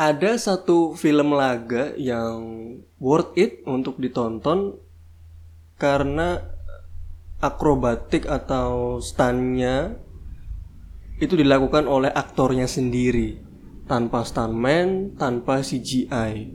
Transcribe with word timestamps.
ada 0.00 0.32
satu 0.40 0.96
film 0.96 1.36
laga 1.36 1.92
yang 2.00 2.40
worth 2.96 3.36
it 3.36 3.60
untuk 3.68 4.00
ditonton 4.00 4.80
karena 5.76 6.40
akrobatik 7.36 8.24
atau 8.24 8.96
stunnya 9.04 10.00
itu 11.20 11.36
dilakukan 11.36 11.84
oleh 11.84 12.08
aktornya 12.08 12.64
sendiri 12.64 13.44
tanpa 13.84 14.24
stuntman, 14.24 15.20
tanpa 15.20 15.60
CGI. 15.60 16.48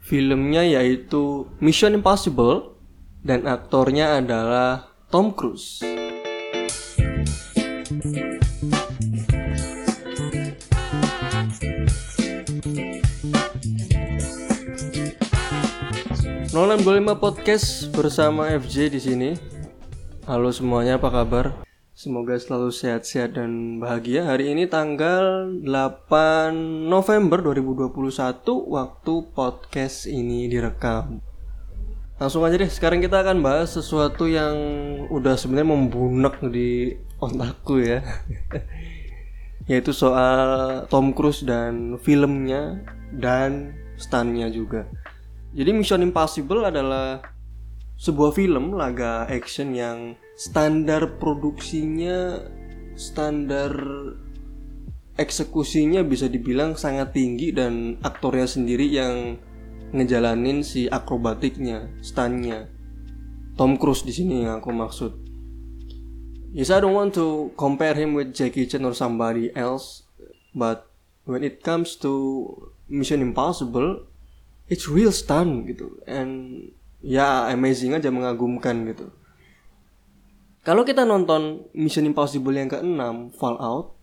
Filmnya 0.00 0.64
yaitu 0.64 1.44
Mission 1.60 1.92
Impossible 1.92 2.80
dan 3.20 3.44
aktornya 3.44 4.16
adalah 4.24 4.88
Tom 5.12 5.36
Cruise. 5.36 5.84
Nolan 16.54 16.86
25 16.86 17.18
Podcast 17.18 17.90
bersama 17.90 18.46
FJ 18.46 18.86
di 18.86 19.02
sini. 19.02 19.30
Halo 20.22 20.54
semuanya, 20.54 21.02
apa 21.02 21.10
kabar? 21.10 21.66
Semoga 21.98 22.38
selalu 22.38 22.70
sehat-sehat 22.70 23.34
dan 23.34 23.82
bahagia. 23.82 24.22
Hari 24.22 24.54
ini 24.54 24.70
tanggal 24.70 25.50
8 25.50 26.54
November 26.86 27.42
2021 27.42 28.70
waktu 28.70 29.14
podcast 29.34 30.06
ini 30.06 30.46
direkam. 30.46 31.18
Langsung 32.22 32.46
aja 32.46 32.54
deh, 32.54 32.70
sekarang 32.70 33.02
kita 33.02 33.26
akan 33.26 33.42
bahas 33.42 33.74
sesuatu 33.74 34.30
yang 34.30 34.54
udah 35.10 35.34
sebenarnya 35.34 35.74
membunak 35.74 36.38
di 36.38 36.94
otakku 37.18 37.82
ya. 37.82 37.98
Yaitu 39.74 39.90
soal 39.90 40.86
Tom 40.86 41.18
Cruise 41.18 41.42
dan 41.42 41.98
filmnya 41.98 42.78
dan 43.10 43.74
stunnya 43.98 44.46
juga. 44.54 44.86
Jadi 45.54 45.70
Mission 45.70 46.02
Impossible 46.02 46.66
adalah 46.66 47.22
sebuah 47.94 48.34
film 48.34 48.74
laga 48.74 49.22
action 49.30 49.70
yang 49.70 50.18
standar 50.34 51.14
produksinya, 51.22 52.42
standar 52.98 53.70
eksekusinya 55.14 56.02
bisa 56.02 56.26
dibilang 56.26 56.74
sangat 56.74 57.14
tinggi 57.14 57.54
dan 57.54 58.02
aktornya 58.02 58.50
sendiri 58.50 58.90
yang 58.90 59.38
ngejalanin 59.94 60.66
si 60.66 60.90
akrobatiknya, 60.90 61.86
stunnya. 62.02 62.66
Tom 63.54 63.78
Cruise 63.78 64.02
di 64.02 64.10
sini 64.10 64.42
yang 64.42 64.58
aku 64.58 64.74
maksud. 64.74 65.12
Yes, 66.50 66.74
I 66.74 66.82
don't 66.82 66.98
want 66.98 67.14
to 67.14 67.54
compare 67.54 67.94
him 67.94 68.18
with 68.18 68.34
Jackie 68.34 68.66
Chan 68.66 68.82
or 68.82 68.94
somebody 68.94 69.54
else, 69.54 70.02
but 70.50 70.90
when 71.26 71.46
it 71.46 71.62
comes 71.62 71.94
to 72.02 72.50
Mission 72.90 73.22
Impossible, 73.22 74.10
it's 74.68 74.88
real 74.88 75.12
stun 75.12 75.68
gitu. 75.68 76.00
And 76.08 76.70
ya 77.04 77.48
amazing 77.52 77.92
aja 77.96 78.08
mengagumkan 78.08 78.88
gitu. 78.88 79.12
Kalau 80.64 80.80
kita 80.88 81.04
nonton 81.04 81.68
Mission 81.76 82.08
Impossible 82.08 82.56
yang 82.56 82.72
ke-6 82.72 83.36
Fallout 83.36 84.00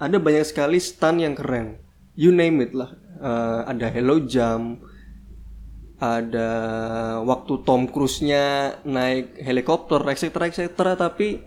ada 0.00 0.16
banyak 0.16 0.48
sekali 0.48 0.80
stun 0.80 1.20
yang 1.20 1.36
keren. 1.36 1.76
You 2.16 2.32
name 2.32 2.64
it 2.64 2.72
lah. 2.72 2.96
Uh, 3.20 3.68
ada 3.68 3.92
Hello 3.92 4.16
Jump 4.24 4.80
ada 6.00 6.48
waktu 7.20 7.60
Tom 7.60 7.84
Cruise-nya 7.84 8.80
naik 8.88 9.36
helikopter 9.44 10.00
etc 10.08 10.48
etc 10.48 10.96
tapi 10.96 11.44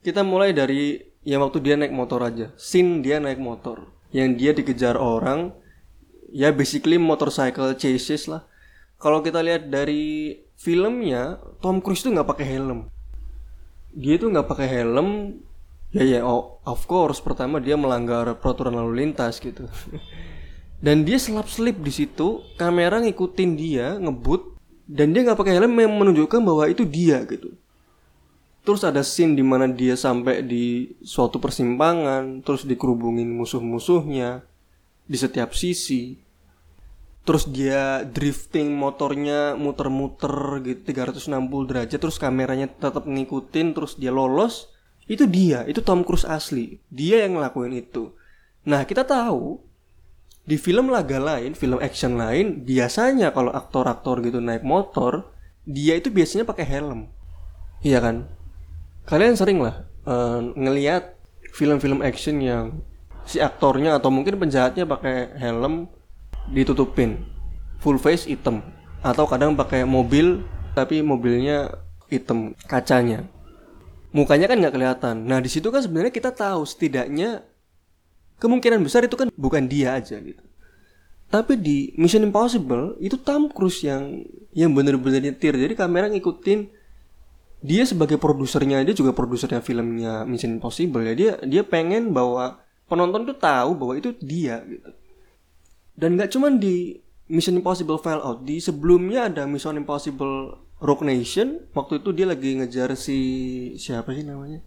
kita 0.00 0.24
mulai 0.24 0.56
dari 0.56 0.96
yang 1.28 1.44
waktu 1.44 1.60
dia 1.60 1.76
naik 1.76 1.92
motor 1.92 2.24
aja. 2.24 2.48
Scene 2.56 3.04
dia 3.04 3.20
naik 3.20 3.36
motor. 3.36 3.92
Yang 4.16 4.28
dia 4.40 4.50
dikejar 4.56 4.96
orang 4.96 5.52
ya 6.30 6.54
basically 6.54 6.96
motorcycle 6.96 7.74
chases 7.74 8.30
lah. 8.30 8.46
Kalau 9.00 9.24
kita 9.24 9.40
lihat 9.40 9.72
dari 9.72 10.36
filmnya, 10.60 11.40
Tom 11.64 11.80
Cruise 11.80 12.04
tuh 12.04 12.12
nggak 12.12 12.36
pakai 12.36 12.46
helm. 12.52 12.92
Dia 13.96 14.20
tuh 14.20 14.28
nggak 14.28 14.48
pakai 14.48 14.68
helm. 14.68 15.40
Ya 15.90 16.06
ya, 16.06 16.20
oh, 16.22 16.62
of 16.62 16.86
course 16.86 17.18
pertama 17.18 17.58
dia 17.58 17.74
melanggar 17.74 18.30
peraturan 18.38 18.76
lalu 18.76 19.06
lintas 19.06 19.42
gitu. 19.42 19.66
dan 20.84 21.02
dia 21.02 21.18
selap 21.18 21.50
selip 21.50 21.82
di 21.82 21.90
situ, 21.90 22.44
kamera 22.54 23.02
ngikutin 23.02 23.50
dia 23.58 23.98
ngebut 23.98 24.54
dan 24.86 25.10
dia 25.10 25.26
nggak 25.26 25.38
pakai 25.38 25.58
helm 25.58 25.74
yang 25.80 25.94
menunjukkan 25.98 26.40
bahwa 26.44 26.70
itu 26.70 26.86
dia 26.86 27.26
gitu. 27.26 27.56
Terus 28.60 28.84
ada 28.84 29.00
scene 29.00 29.32
di 29.34 29.42
mana 29.42 29.64
dia 29.66 29.96
sampai 29.96 30.44
di 30.44 30.94
suatu 31.00 31.40
persimpangan, 31.40 32.44
terus 32.44 32.68
dikerubungin 32.68 33.26
musuh-musuhnya 33.32 34.44
di 35.10 35.16
setiap 35.18 35.56
sisi 35.56 36.20
terus 37.20 37.44
dia 37.46 38.02
drifting 38.08 38.72
motornya 38.72 39.52
muter-muter 39.54 40.64
gitu 40.64 40.80
360 40.88 41.68
derajat 41.68 41.98
terus 42.00 42.16
kameranya 42.16 42.66
tetap 42.66 43.04
ngikutin 43.04 43.76
terus 43.76 43.94
dia 44.00 44.08
lolos 44.08 44.72
itu 45.10 45.26
dia 45.26 45.66
itu 45.66 45.82
Tom 45.82 46.06
Cruise 46.06 46.22
asli. 46.22 46.78
Dia 46.86 47.26
yang 47.26 47.38
ngelakuin 47.38 47.74
itu. 47.74 48.14
Nah 48.62 48.86
kita 48.86 49.02
tahu 49.02 49.58
di 50.46 50.56
film 50.56 50.88
laga 50.88 51.18
lain 51.20 51.52
film 51.52 51.82
action 51.82 52.16
lain 52.16 52.64
biasanya 52.64 53.34
kalau 53.34 53.52
aktor-aktor 53.52 54.24
gitu 54.24 54.40
naik 54.40 54.64
motor 54.64 55.30
dia 55.66 55.98
itu 55.98 56.14
biasanya 56.14 56.46
pakai 56.46 56.64
helm. 56.64 57.10
Iya 57.82 57.98
kan? 58.00 58.16
Kalian 59.04 59.34
sering 59.34 59.58
lah 59.58 59.84
uh, 60.06 60.40
ngelihat 60.54 61.18
film-film 61.50 62.00
action 62.06 62.38
yang 62.38 62.80
si 63.26 63.42
aktornya 63.42 63.98
atau 63.98 64.08
mungkin 64.14 64.38
penjahatnya 64.38 64.86
pakai 64.86 65.34
helm 65.36 65.90
ditutupin. 66.50 67.22
Full 67.80 67.96
face 67.96 68.28
hitam. 68.28 68.60
Atau 69.00 69.24
kadang 69.24 69.56
pakai 69.56 69.86
mobil 69.88 70.44
tapi 70.76 71.00
mobilnya 71.00 71.72
hitam 72.10 72.52
kacanya. 72.68 73.24
Mukanya 74.10 74.50
kan 74.50 74.58
nggak 74.58 74.74
kelihatan. 74.74 75.16
Nah 75.24 75.38
di 75.38 75.48
situ 75.48 75.70
kan 75.70 75.80
sebenarnya 75.80 76.12
kita 76.12 76.34
tahu 76.34 76.66
setidaknya 76.66 77.46
kemungkinan 78.42 78.82
besar 78.82 79.06
itu 79.06 79.14
kan 79.14 79.30
bukan 79.38 79.70
dia 79.70 79.96
aja 79.96 80.18
gitu. 80.18 80.42
Tapi 81.30 81.54
di 81.54 81.94
Mission 81.94 82.26
Impossible 82.26 82.98
itu 82.98 83.14
Tom 83.14 83.46
Cruise 83.54 83.86
yang 83.86 84.26
yang 84.50 84.74
bener-bener 84.74 85.30
nyetir. 85.30 85.54
Jadi 85.54 85.78
kamera 85.78 86.10
ngikutin 86.10 86.66
dia 87.62 87.86
sebagai 87.86 88.18
produsernya 88.18 88.82
dia 88.82 88.96
juga 88.96 89.14
produsernya 89.14 89.62
filmnya 89.62 90.26
Mission 90.26 90.58
Impossible 90.58 91.06
ya. 91.06 91.14
Dia 91.14 91.32
dia 91.46 91.62
pengen 91.62 92.10
bahwa 92.10 92.58
penonton 92.90 93.30
tuh 93.30 93.38
tahu 93.38 93.78
bahwa 93.78 93.94
itu 93.94 94.10
dia 94.18 94.58
gitu 94.66 94.90
dan 96.00 96.16
nggak 96.16 96.32
cuman 96.32 96.56
di 96.56 96.96
Mission 97.28 97.60
Impossible 97.60 98.00
Fallout 98.00 98.42
di 98.42 98.56
sebelumnya 98.58 99.28
ada 99.28 99.44
Mission 99.44 99.76
Impossible 99.76 100.58
Rock 100.80 101.04
Nation. 101.04 101.62
Waktu 101.76 102.00
itu 102.00 102.10
dia 102.16 102.26
lagi 102.26 102.56
ngejar 102.56 102.96
si 102.96 103.18
siapa 103.76 104.16
sih 104.16 104.24
namanya? 104.24 104.64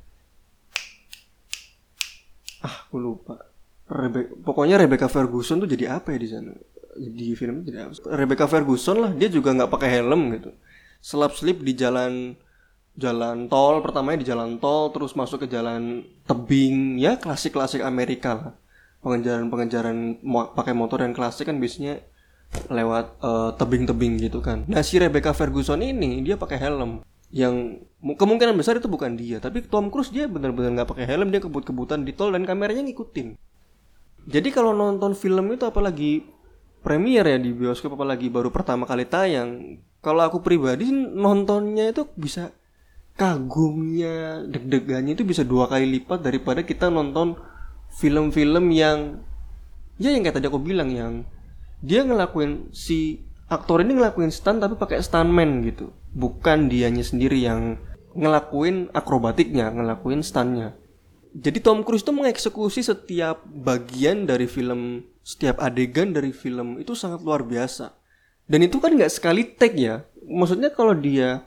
Ah 2.62 2.88
aku 2.88 3.02
lupa. 3.02 3.36
Rebe 3.84 4.32
pokoknya 4.46 4.80
Rebecca 4.80 5.12
Ferguson 5.12 5.60
tuh 5.60 5.68
jadi 5.68 6.00
apa 6.00 6.16
ya 6.16 6.20
di 6.22 6.30
sana? 6.30 6.54
Di 6.96 7.34
film 7.36 7.66
jadi 7.68 7.90
apa 7.90 8.16
Rebecca 8.16 8.48
Ferguson 8.48 9.02
lah 9.02 9.12
dia 9.12 9.28
juga 9.28 9.52
nggak 9.52 9.74
pakai 9.74 9.90
helm 10.00 10.38
gitu. 10.40 10.56
Selap 11.04 11.36
slip 11.36 11.60
di 11.66 11.76
jalan 11.76 12.38
jalan 12.96 13.50
tol 13.50 13.82
pertamanya 13.82 14.22
di 14.24 14.28
jalan 14.30 14.62
tol 14.62 14.94
terus 14.96 15.18
masuk 15.18 15.44
ke 15.44 15.48
jalan 15.52 16.06
tebing. 16.24 16.96
Ya 16.96 17.20
klasik 17.20 17.58
klasik 17.58 17.84
Amerika 17.84 18.32
lah 18.38 18.54
pengejaran 19.04 19.52
pengejaran 19.52 20.24
mo 20.24 20.50
pakai 20.56 20.72
motor 20.72 21.04
yang 21.04 21.12
klasik 21.12 21.52
kan 21.52 21.60
biasanya 21.60 22.00
lewat 22.72 23.20
uh, 23.20 23.52
tebing-tebing 23.60 24.18
gitu 24.24 24.40
kan. 24.40 24.64
Nah 24.72 24.82
si 24.82 24.98
Rebecca 24.98 25.36
Ferguson 25.36 25.84
ini 25.84 26.24
dia 26.24 26.40
pakai 26.40 26.58
helm. 26.58 27.04
Yang 27.34 27.86
kemungkinan 28.02 28.54
besar 28.56 28.78
itu 28.80 28.88
bukan 28.88 29.20
dia 29.20 29.44
tapi 29.44 29.66
Tom 29.66 29.92
Cruise 29.92 30.14
dia 30.14 30.30
benar-benar 30.30 30.82
nggak 30.82 30.90
pakai 30.96 31.06
helm 31.06 31.30
dia 31.34 31.44
kebut-kebutan 31.44 32.08
di 32.08 32.16
tol 32.16 32.32
dan 32.32 32.48
kameranya 32.48 32.86
ngikutin. 32.88 33.36
Jadi 34.24 34.50
kalau 34.56 34.72
nonton 34.72 35.12
film 35.18 35.52
itu 35.52 35.68
apalagi 35.68 36.24
premier 36.80 37.28
ya 37.28 37.38
di 37.40 37.52
bioskop 37.52 38.00
apalagi 38.00 38.32
baru 38.32 38.52
pertama 38.52 38.88
kali 38.88 39.04
tayang 39.08 39.80
kalau 40.04 40.24
aku 40.24 40.44
pribadi 40.44 40.92
nontonnya 40.92 41.92
itu 41.92 42.08
bisa 42.16 42.52
kagumnya 43.16 44.44
deg-degannya 44.44 45.16
itu 45.16 45.24
bisa 45.24 45.48
dua 45.48 45.72
kali 45.72 45.88
lipat 46.00 46.20
daripada 46.20 46.66
kita 46.66 46.92
nonton 46.92 47.40
film-film 47.94 48.74
yang 48.74 49.22
ya 50.02 50.10
yang 50.10 50.26
kayak 50.26 50.42
tadi 50.42 50.50
aku 50.50 50.60
bilang 50.60 50.90
yang 50.90 51.24
dia 51.84 52.02
ngelakuin 52.02 52.74
si 52.74 53.22
aktor 53.52 53.84
ini 53.84 54.00
ngelakuin 54.00 54.34
stunt 54.34 54.64
tapi 54.64 54.76
pakai 54.80 55.04
stuntman 55.04 55.62
gitu. 55.68 55.94
Bukan 56.14 56.70
dianya 56.70 57.02
sendiri 57.06 57.42
yang 57.42 57.78
ngelakuin 58.14 58.90
akrobatiknya 58.94 59.70
ngelakuin 59.74 60.26
stuntnya. 60.26 60.78
Jadi 61.34 61.66
Tom 61.66 61.82
Cruise 61.82 62.06
tuh 62.06 62.14
mengeksekusi 62.14 62.86
setiap 62.86 63.42
bagian 63.46 64.30
dari 64.30 64.46
film 64.46 65.02
setiap 65.26 65.58
adegan 65.58 66.14
dari 66.14 66.30
film 66.30 66.78
itu 66.78 66.94
sangat 66.94 67.26
luar 67.26 67.42
biasa. 67.42 67.94
Dan 68.46 68.62
itu 68.66 68.78
kan 68.78 68.94
nggak 68.94 69.10
sekali 69.10 69.56
take 69.58 69.78
ya. 69.78 70.06
Maksudnya 70.24 70.70
kalau 70.70 70.94
dia 70.94 71.42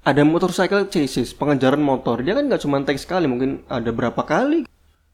ada 0.00 0.24
motorcycle 0.24 0.88
chases 0.88 1.36
pengejaran 1.36 1.80
motor 1.80 2.24
dia 2.24 2.32
kan 2.32 2.48
nggak 2.48 2.62
cuma 2.64 2.80
take 2.88 2.96
sekali 2.96 3.28
mungkin 3.28 3.60
ada 3.68 3.92
berapa 3.92 4.24
kali 4.24 4.64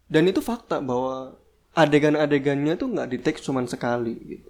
dan 0.07 0.23
itu 0.31 0.39
fakta 0.39 0.79
bahwa 0.79 1.35
adegan-adegannya 1.77 2.79
tuh 2.79 2.89
nggak 2.95 3.09
di 3.11 3.19
take 3.21 3.43
cuman 3.43 3.67
sekali 3.67 4.15
gitu. 4.17 4.49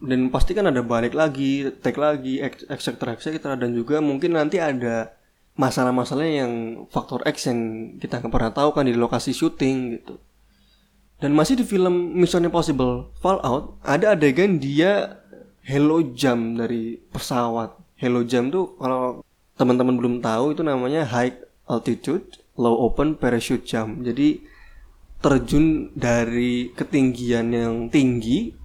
Dan 0.00 0.32
pasti 0.32 0.56
kan 0.56 0.68
ada 0.68 0.80
balik 0.80 1.12
lagi 1.12 1.68
take 1.80 2.00
lagi 2.00 2.40
etc 2.40 2.96
etc 3.14 3.56
dan 3.56 3.70
juga 3.76 4.00
mungkin 4.00 4.36
nanti 4.36 4.56
ada 4.56 5.12
masalah-masalah 5.60 6.24
yang 6.24 6.84
faktor 6.88 7.20
X 7.28 7.52
yang 7.52 7.92
kita 8.00 8.20
nggak 8.20 8.32
pernah 8.32 8.52
tahu 8.52 8.70
kan 8.72 8.88
di 8.88 8.96
lokasi 8.96 9.32
syuting 9.36 10.00
gitu. 10.00 10.16
Dan 11.20 11.36
masih 11.36 11.60
di 11.60 11.64
film 11.68 12.16
Mission 12.16 12.48
Impossible 12.48 13.12
Fallout 13.20 13.76
ada 13.84 14.16
adegan 14.16 14.56
dia 14.56 15.20
hello 15.60 16.00
jump 16.16 16.56
dari 16.56 16.96
pesawat. 17.12 17.76
Hello 18.00 18.24
jump 18.24 18.56
tuh 18.56 18.72
kalau 18.80 19.20
teman-teman 19.60 20.00
belum 20.00 20.14
tahu 20.24 20.56
itu 20.56 20.64
namanya 20.64 21.04
high 21.04 21.36
altitude 21.68 22.40
low 22.56 22.72
open 22.88 23.12
parachute 23.12 23.68
jump 23.68 24.00
jadi 24.00 24.40
terjun 25.20 25.92
dari 25.92 26.72
ketinggian 26.72 27.52
yang 27.52 27.74
tinggi 27.92 28.56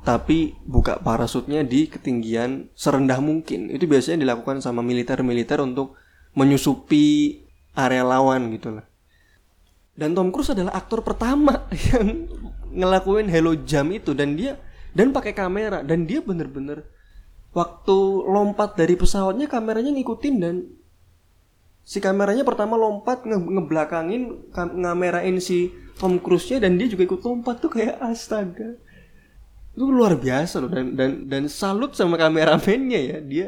tapi 0.00 0.56
buka 0.64 0.96
parasutnya 1.04 1.60
di 1.60 1.84
ketinggian 1.84 2.72
serendah 2.72 3.20
mungkin. 3.20 3.68
Itu 3.68 3.84
biasanya 3.84 4.24
dilakukan 4.24 4.64
sama 4.64 4.80
militer-militer 4.80 5.60
untuk 5.60 5.92
menyusupi 6.32 7.36
area 7.76 8.00
lawan 8.00 8.48
gitu 8.56 8.80
lah. 8.80 8.84
Dan 9.92 10.16
Tom 10.16 10.32
Cruise 10.32 10.56
adalah 10.56 10.72
aktor 10.72 11.04
pertama 11.04 11.68
yang 11.92 12.24
ngelakuin 12.72 13.28
hello 13.28 13.52
jump 13.60 13.92
itu 13.92 14.16
dan 14.16 14.38
dia 14.38 14.56
dan 14.96 15.12
pakai 15.12 15.36
kamera 15.36 15.84
dan 15.84 16.06
dia 16.08 16.22
bener-bener 16.22 16.86
waktu 17.50 17.98
lompat 18.30 18.78
dari 18.78 18.94
pesawatnya 18.94 19.50
kameranya 19.50 19.90
ngikutin 19.90 20.36
dan 20.38 20.56
si 21.82 21.98
kameranya 21.98 22.46
pertama 22.46 22.78
lompat 22.78 23.26
nge 23.26 23.38
ngebelakangin 23.38 24.22
ngamerain 24.54 25.36
si 25.42 25.74
Tom 26.00 26.16
Cruise-nya 26.16 26.64
dan 26.64 26.80
dia 26.80 26.88
juga 26.88 27.04
ikut 27.04 27.20
lompat 27.20 27.60
tuh 27.60 27.76
kayak 27.76 28.00
astaga. 28.00 28.80
Itu 29.76 29.92
luar 29.92 30.16
biasa 30.16 30.64
loh 30.64 30.72
dan 30.72 30.96
dan 30.96 31.28
dan 31.28 31.44
salut 31.52 31.92
sama 31.92 32.16
kameramennya 32.16 33.00
ya. 33.04 33.18
Dia 33.20 33.46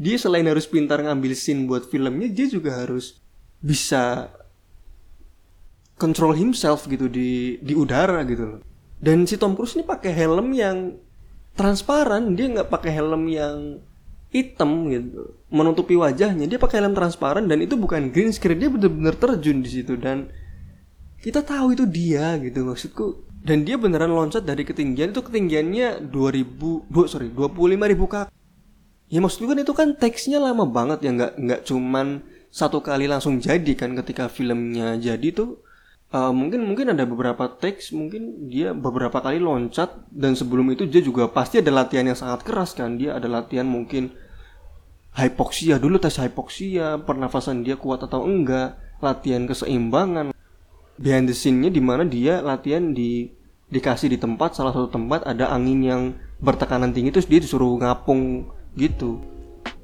dia 0.00 0.16
selain 0.16 0.48
harus 0.48 0.64
pintar 0.64 1.04
ngambil 1.04 1.36
scene 1.36 1.68
buat 1.68 1.84
filmnya 1.92 2.32
dia 2.32 2.48
juga 2.48 2.80
harus 2.80 3.20
bisa 3.60 4.32
control 6.00 6.32
himself 6.32 6.88
gitu 6.88 7.12
di 7.12 7.60
di 7.60 7.76
udara 7.76 8.24
gitu 8.24 8.56
loh. 8.56 8.60
Dan 8.96 9.28
si 9.28 9.36
Tom 9.36 9.52
Cruise 9.52 9.76
ini 9.76 9.84
pakai 9.84 10.16
helm 10.16 10.56
yang 10.56 10.96
transparan 11.52 12.32
dia 12.32 12.48
nggak 12.48 12.72
pakai 12.72 12.96
helm 12.96 13.28
yang 13.28 13.84
hitam 14.32 14.88
gitu. 14.88 15.36
Menutupi 15.52 16.00
wajahnya 16.00 16.48
dia 16.48 16.56
pakai 16.56 16.80
helm 16.80 16.96
transparan 16.96 17.44
dan 17.44 17.60
itu 17.60 17.76
bukan 17.76 18.08
green 18.08 18.32
screen 18.32 18.56
dia 18.56 18.72
bener-bener 18.72 19.12
terjun 19.20 19.60
di 19.60 19.68
situ 19.68 20.00
dan 20.00 20.32
kita 21.20 21.44
tahu 21.44 21.76
itu 21.76 21.84
dia 21.84 22.36
gitu 22.40 22.64
maksudku. 22.64 23.06
Dan 23.40 23.64
dia 23.64 23.80
beneran 23.80 24.12
loncat 24.12 24.44
dari 24.44 24.68
ketinggian 24.68 25.16
itu 25.16 25.24
ketinggiannya 25.24 26.12
2000 26.12 26.92
bu, 26.92 27.00
sorry 27.08 27.32
25 27.32 27.56
ribu 27.88 28.04
kaki 28.04 28.28
ya 29.10 29.18
maksud 29.18 29.42
kan 29.42 29.58
itu 29.58 29.74
kan 29.74 29.88
teksnya 29.98 30.38
lama 30.38 30.62
banget 30.64 31.02
ya 31.02 31.10
nggak 31.10 31.32
nggak 31.34 31.60
cuman 31.66 32.22
satu 32.54 32.78
kali 32.78 33.10
langsung 33.10 33.42
jadi 33.42 33.74
kan 33.74 33.92
ketika 33.98 34.30
filmnya 34.30 34.96
jadi 34.96 35.34
tuh. 35.34 35.64
Uh, 36.10 36.34
mungkin 36.34 36.66
mungkin 36.66 36.90
ada 36.90 37.06
beberapa 37.06 37.46
teks 37.46 37.94
mungkin 37.94 38.50
dia 38.50 38.74
beberapa 38.74 39.22
kali 39.22 39.38
loncat 39.38 39.94
dan 40.10 40.34
sebelum 40.34 40.66
itu 40.74 40.82
dia 40.82 40.98
juga 41.06 41.30
pasti 41.30 41.62
ada 41.62 41.70
latihan 41.70 42.02
yang 42.02 42.18
sangat 42.18 42.42
keras 42.42 42.74
kan. 42.74 42.98
Dia 42.98 43.14
ada 43.14 43.30
latihan 43.30 43.62
mungkin 43.62 44.10
hypoxia 45.14 45.78
dulu 45.78 46.02
tes 46.02 46.18
hypoxia 46.18 46.98
pernafasan 47.06 47.62
dia 47.62 47.78
kuat 47.78 48.02
atau 48.02 48.26
enggak 48.26 48.74
latihan 48.98 49.46
keseimbangan 49.46 50.34
behind 51.00 51.24
the 51.26 51.34
scene-nya 51.34 51.72
di 51.72 51.80
mana 51.80 52.04
dia 52.04 52.44
latihan 52.44 52.92
di 52.92 53.32
dikasih 53.72 54.12
di 54.12 54.18
tempat 54.20 54.52
salah 54.52 54.76
satu 54.76 54.92
tempat 54.92 55.24
ada 55.24 55.48
angin 55.48 55.80
yang 55.80 56.02
bertekanan 56.44 56.92
tinggi 56.92 57.08
terus 57.10 57.26
dia 57.26 57.40
disuruh 57.40 57.80
ngapung 57.80 58.52
gitu. 58.76 59.24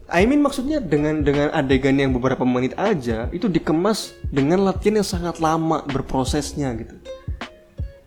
I 0.06 0.22
mean 0.22 0.38
maksudnya 0.38 0.78
dengan 0.78 1.26
dengan 1.26 1.50
adegan 1.50 1.98
yang 1.98 2.14
beberapa 2.14 2.46
menit 2.46 2.78
aja 2.78 3.26
itu 3.34 3.50
dikemas 3.50 4.14
dengan 4.30 4.62
latihan 4.62 5.02
yang 5.02 5.08
sangat 5.08 5.42
lama 5.42 5.82
berprosesnya 5.88 6.76
gitu. 6.78 6.94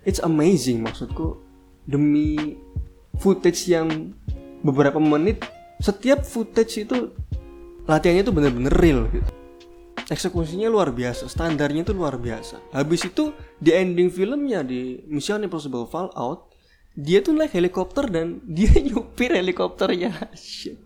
It's 0.05 0.23
amazing 0.23 0.85
maksudku 0.85 1.41
demi 1.89 2.55
footage 3.19 3.67
yang 3.67 4.15
beberapa 4.63 5.01
menit 5.01 5.43
setiap 5.81 6.23
footage 6.23 6.87
itu 6.87 7.11
latihannya 7.87 8.23
itu 8.23 8.31
bener-bener 8.35 8.73
real 8.75 9.07
gitu 9.11 9.28
eksekusinya 10.09 10.67
luar 10.67 10.89
biasa 10.89 11.29
standarnya 11.29 11.85
itu 11.85 11.93
luar 11.93 12.17
biasa. 12.17 12.73
Habis 12.73 13.07
itu 13.07 13.31
di 13.61 13.71
ending 13.71 14.09
filmnya 14.09 14.65
di 14.65 15.05
Mission 15.05 15.45
Impossible 15.45 15.85
Fallout 15.85 16.49
dia 16.97 17.21
tuh 17.21 17.37
naik 17.37 17.53
helikopter 17.53 18.09
dan 18.09 18.41
dia 18.57 18.73
nyupir 18.81 19.31
helikopternya. 19.31 20.33
Shit. 20.33 20.81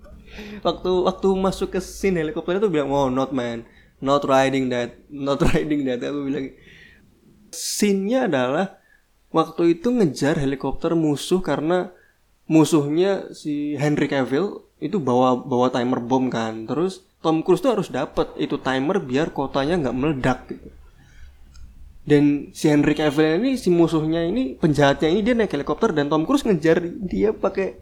Waktu 0.65 0.91
waktu 1.07 1.27
masuk 1.37 1.77
ke 1.77 1.79
scene 1.79 2.19
helikopternya 2.19 2.67
tuh 2.67 2.71
bilang 2.71 2.91
oh 2.91 3.07
not 3.07 3.31
man. 3.31 3.63
Not 4.03 4.27
riding 4.27 4.67
that 4.69 4.99
not 5.07 5.39
riding 5.55 5.87
that. 5.87 6.03
Aku 6.03 6.27
bilang 6.27 6.51
scene-nya 7.53 8.27
adalah 8.27 8.81
waktu 9.31 9.79
itu 9.79 9.87
ngejar 9.93 10.41
helikopter 10.41 10.97
musuh 10.97 11.39
karena 11.39 11.93
musuhnya 12.49 13.31
si 13.31 13.77
Henry 13.79 14.11
Cavill 14.11 14.67
itu 14.83 14.99
bawa 14.99 15.39
bawa 15.39 15.71
timer 15.71 16.03
bom 16.03 16.27
kan. 16.27 16.67
Terus 16.67 17.07
Tom 17.23 17.39
Cruise 17.39 17.63
tuh 17.63 17.71
harus 17.71 17.87
dapat 17.87 18.35
itu 18.35 18.59
timer 18.59 18.99
biar 18.99 19.31
kotanya 19.31 19.79
nggak 19.79 19.95
meledak 19.95 20.39
gitu. 20.51 20.67
Dan 22.03 22.51
si 22.51 22.67
Henry 22.67 22.99
Cavill 22.99 23.39
ini 23.39 23.55
si 23.55 23.71
musuhnya 23.71 24.27
ini 24.27 24.59
penjahatnya 24.59 25.07
ini 25.07 25.23
dia 25.23 25.31
naik 25.39 25.55
helikopter 25.55 25.95
dan 25.95 26.11
Tom 26.11 26.27
Cruise 26.27 26.43
ngejar 26.43 26.83
dia 26.83 27.31
pakai 27.31 27.79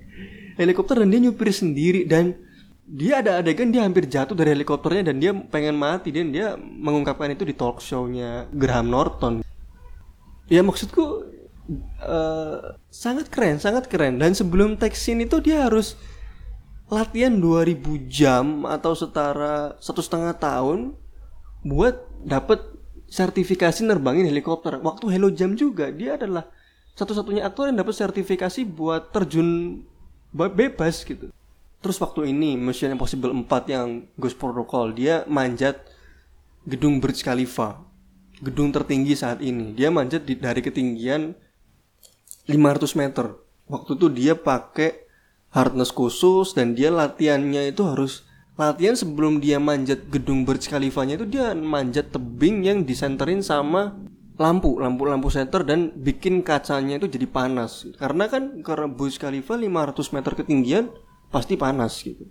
helikopter 0.61 1.01
dan 1.01 1.09
dia 1.09 1.25
nyupir 1.25 1.49
sendiri 1.49 2.05
dan 2.05 2.38
dia 2.85 3.25
ada 3.25 3.41
adegan 3.41 3.73
dia 3.73 3.81
hampir 3.81 4.05
jatuh 4.05 4.38
dari 4.38 4.53
helikopternya 4.53 5.09
dan 5.09 5.17
dia 5.17 5.33
pengen 5.33 5.73
mati 5.73 6.13
dan 6.13 6.29
dia 6.29 6.53
mengungkapkan 6.59 7.33
itu 7.33 7.41
di 7.49 7.57
talk 7.57 7.81
show-nya 7.81 8.45
Graham 8.53 8.94
Norton. 8.94 9.33
Ya 10.51 10.61
maksudku 10.61 11.25
uh, 12.05 12.77
sangat 12.94 13.31
keren, 13.33 13.57
sangat 13.57 13.89
keren 13.89 14.21
dan 14.21 14.37
sebelum 14.37 14.77
teks 14.77 15.01
scene 15.01 15.25
itu 15.25 15.41
dia 15.41 15.65
harus 15.65 15.97
latihan 16.91 17.31
2000 17.31 18.11
jam 18.11 18.67
atau 18.67 18.91
setara 18.91 19.79
satu 19.79 20.03
setengah 20.03 20.35
tahun 20.35 20.91
buat 21.63 21.95
dapat 22.27 22.59
sertifikasi 23.07 23.88
nerbangin 23.88 24.27
helikopter. 24.27 24.75
Waktu 24.83 25.07
Hello 25.07 25.31
Jam 25.31 25.55
juga 25.55 25.88
dia 25.88 26.19
adalah 26.19 26.51
satu-satunya 26.99 27.47
aktor 27.47 27.71
yang 27.71 27.79
dapat 27.79 27.95
sertifikasi 27.95 28.67
buat 28.67 29.15
terjun 29.15 29.81
bebas 30.35 31.07
gitu. 31.07 31.31
Terus 31.80 31.97
waktu 31.97 32.30
ini 32.35 32.59
Mission 32.59 32.92
Impossible 32.92 33.31
4 33.31 33.47
yang 33.71 33.87
Ghost 34.19 34.35
Protocol 34.35 34.92
dia 34.92 35.23
manjat 35.31 35.80
gedung 36.68 36.99
Burj 36.99 37.23
Khalifa. 37.23 37.87
Gedung 38.44 38.75
tertinggi 38.75 39.16
saat 39.16 39.39
ini. 39.39 39.71
Dia 39.71 39.94
manjat 39.94 40.27
dari 40.27 40.59
ketinggian 40.59 41.39
500 42.51 42.99
meter. 42.99 43.31
Waktu 43.71 43.95
itu 43.95 44.07
dia 44.11 44.33
pakai 44.35 45.10
hardness 45.51 45.91
khusus 45.91 46.55
dan 46.55 46.73
dia 46.73 46.89
latihannya 46.91 47.75
itu 47.75 47.83
harus 47.83 48.23
latihan 48.55 48.95
sebelum 48.95 49.43
dia 49.43 49.59
manjat 49.59 50.07
gedung 50.07 50.47
Burj 50.47 50.67
Khalifanya 50.71 51.19
itu 51.19 51.27
dia 51.27 51.51
manjat 51.55 52.11
tebing 52.11 52.63
yang 52.63 52.83
disenterin 52.87 53.43
sama 53.43 53.95
lampu 54.39 54.79
lampu 54.79 55.05
lampu 55.05 55.29
senter 55.29 55.61
dan 55.61 55.93
bikin 55.93 56.41
kacanya 56.41 56.97
itu 56.97 57.05
jadi 57.05 57.27
panas. 57.29 57.85
Karena 57.99 58.25
kan 58.25 58.63
karena 58.65 58.87
Burj 58.89 59.21
Khalifa 59.21 59.53
500 59.53 60.15
meter 60.17 60.31
ketinggian 60.33 60.85
pasti 61.29 61.59
panas 61.59 62.01
gitu. 62.01 62.25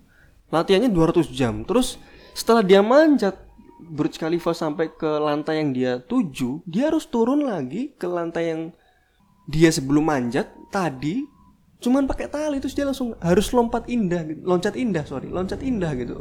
Latihannya 0.50 0.90
200 0.90 1.30
jam. 1.30 1.62
Terus 1.62 2.00
setelah 2.34 2.66
dia 2.66 2.82
manjat 2.82 3.38
Burj 3.80 4.20
Khalifa 4.20 4.52
sampai 4.52 4.92
ke 4.92 5.08
lantai 5.08 5.64
yang 5.64 5.70
dia 5.72 5.92
tuju 6.04 6.60
dia 6.68 6.92
harus 6.92 7.08
turun 7.08 7.48
lagi 7.48 7.96
ke 7.96 8.04
lantai 8.04 8.52
yang 8.52 8.62
dia 9.48 9.72
sebelum 9.72 10.04
manjat 10.04 10.52
tadi 10.68 11.24
cuman 11.80 12.04
pakai 12.04 12.28
tali 12.28 12.60
terus 12.60 12.76
dia 12.76 12.84
langsung 12.84 13.16
harus 13.24 13.50
lompat 13.56 13.88
indah 13.88 14.22
gitu. 14.28 14.40
loncat 14.44 14.76
indah 14.76 15.04
sorry. 15.08 15.32
Loncat 15.32 15.64
indah 15.64 15.96
gitu. 15.96 16.14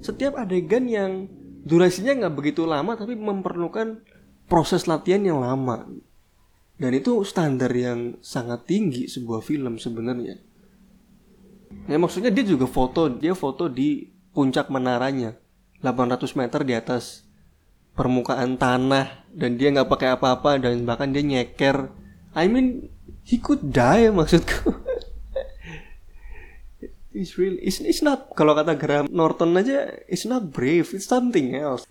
Setiap 0.00 0.38
adegan 0.38 0.86
yang 0.86 1.26
durasinya 1.66 2.24
nggak 2.24 2.34
begitu 2.38 2.64
lama 2.64 2.96
tapi 2.96 3.18
memerlukan 3.18 4.00
proses 4.46 4.86
latihan 4.86 5.22
yang 5.26 5.42
lama. 5.42 5.90
Dan 6.80 6.96
itu 6.96 7.20
standar 7.28 7.68
yang 7.76 8.16
sangat 8.24 8.64
tinggi 8.64 9.04
sebuah 9.10 9.44
film 9.44 9.76
sebenarnya. 9.76 10.40
Ya 11.86 11.96
maksudnya 12.00 12.32
dia 12.32 12.46
juga 12.46 12.64
foto 12.64 13.12
dia 13.12 13.36
foto 13.36 13.68
di 13.68 14.08
puncak 14.32 14.72
menaranya. 14.72 15.36
800 15.80 16.36
meter 16.36 16.60
di 16.64 16.76
atas 16.76 17.24
permukaan 17.96 18.60
tanah 18.60 19.28
dan 19.32 19.56
dia 19.56 19.72
nggak 19.72 19.88
pakai 19.88 20.16
apa-apa 20.16 20.56
dan 20.56 20.86
bahkan 20.86 21.10
dia 21.12 21.20
nyeker. 21.20 21.92
I 22.32 22.46
mean 22.46 22.88
he 23.30 23.38
could 23.38 23.70
die 23.70 24.10
maksudku. 24.18 24.74
It's 27.10 27.38
really 27.38 27.62
it's, 27.62 27.78
it's 27.82 28.02
not 28.02 28.34
kalau 28.34 28.54
kata 28.54 28.74
Graham 28.74 29.06
Norton 29.10 29.54
aja 29.58 29.90
it's 30.10 30.26
not 30.26 30.50
brave 30.50 30.90
it's 30.90 31.06
something 31.06 31.54
else. 31.54 31.86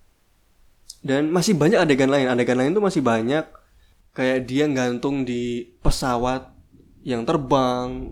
Dan 1.00 1.32
masih 1.32 1.56
banyak 1.56 1.80
adegan 1.80 2.12
lain. 2.12 2.28
Adegan 2.28 2.60
lain 2.60 2.76
tuh 2.76 2.84
masih 2.84 3.00
banyak. 3.00 3.48
Kayak 4.12 4.40
dia 4.52 4.68
gantung 4.68 5.24
di 5.24 5.64
pesawat 5.80 6.52
yang 7.08 7.24
terbang. 7.24 8.12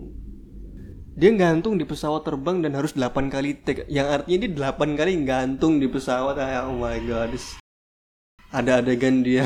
Dia 1.18 1.34
gantung 1.36 1.76
di 1.76 1.84
pesawat 1.84 2.24
terbang 2.24 2.64
dan 2.64 2.72
harus 2.78 2.96
8 2.96 3.28
kali 3.28 3.60
take. 3.60 3.84
Yang 3.92 4.22
artinya 4.22 4.38
dia 4.40 4.52
8 4.72 4.96
kali 4.96 5.12
gantung 5.26 5.76
di 5.76 5.90
pesawat. 5.90 6.40
Ah, 6.40 6.64
oh 6.70 6.80
my 6.80 6.96
god. 7.04 7.36
Ada 8.48 8.80
adegan 8.80 9.20
dia 9.20 9.44